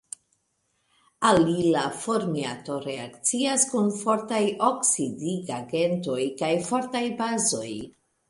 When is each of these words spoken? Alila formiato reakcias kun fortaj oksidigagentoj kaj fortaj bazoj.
Alila 1.31 1.83
formiato 2.05 2.77
reakcias 2.85 3.67
kun 3.73 3.93
fortaj 3.99 4.41
oksidigagentoj 4.71 6.19
kaj 6.43 6.51
fortaj 6.71 7.05
bazoj. 7.21 7.71